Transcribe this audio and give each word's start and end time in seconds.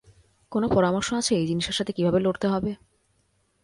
কোন 0.51 0.63
পরামর্শ 0.67 1.09
আছে 1.13 1.33
এই 1.35 1.47
জিনিসের 1.47 1.75
সাথে 1.75 1.91
কিভাবে 1.91 2.19
লড়তে 2.19 2.47
হবে? 2.47 2.71